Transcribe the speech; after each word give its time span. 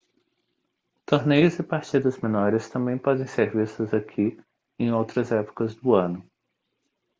torneios 1.05 1.59
e 1.59 1.63
partidas 1.63 2.17
menores 2.17 2.67
também 2.67 2.97
podem 2.97 3.27
ser 3.27 3.55
vistos 3.55 3.93
aqui 3.93 4.35
em 4.79 4.91
outras 4.91 5.31
épocas 5.31 5.75
do 5.75 5.93
ano 5.93 6.27